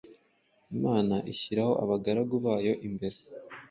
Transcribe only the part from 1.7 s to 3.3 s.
abagaragu bayo imbere